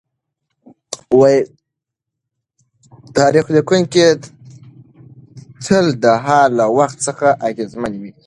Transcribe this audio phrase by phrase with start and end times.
[3.17, 4.05] تاریخ لیکونکی
[5.63, 8.11] تل د حال له وخت څخه اغېزمن وي.